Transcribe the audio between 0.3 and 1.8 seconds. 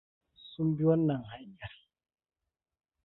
Sun bi wannan hanyar.